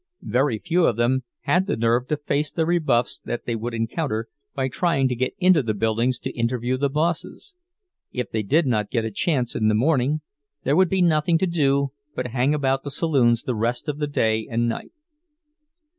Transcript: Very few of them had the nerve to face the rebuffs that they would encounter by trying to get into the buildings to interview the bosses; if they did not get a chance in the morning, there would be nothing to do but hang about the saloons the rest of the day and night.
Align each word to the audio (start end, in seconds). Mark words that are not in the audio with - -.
Very 0.23 0.57
few 0.57 0.87
of 0.87 0.95
them 0.95 1.25
had 1.41 1.67
the 1.67 1.77
nerve 1.77 2.07
to 2.07 2.17
face 2.17 2.49
the 2.49 2.65
rebuffs 2.65 3.19
that 3.23 3.45
they 3.45 3.55
would 3.55 3.75
encounter 3.75 4.29
by 4.55 4.67
trying 4.67 5.07
to 5.09 5.15
get 5.15 5.35
into 5.37 5.61
the 5.61 5.75
buildings 5.75 6.17
to 6.17 6.31
interview 6.35 6.75
the 6.75 6.89
bosses; 6.89 7.53
if 8.11 8.31
they 8.31 8.41
did 8.41 8.65
not 8.65 8.89
get 8.89 9.05
a 9.05 9.11
chance 9.11 9.55
in 9.55 9.67
the 9.67 9.75
morning, 9.75 10.21
there 10.63 10.75
would 10.75 10.89
be 10.89 11.03
nothing 11.03 11.37
to 11.37 11.45
do 11.45 11.89
but 12.15 12.31
hang 12.33 12.55
about 12.55 12.81
the 12.83 12.89
saloons 12.89 13.43
the 13.43 13.53
rest 13.53 13.87
of 13.87 13.99
the 13.99 14.07
day 14.07 14.47
and 14.49 14.67
night. 14.67 14.91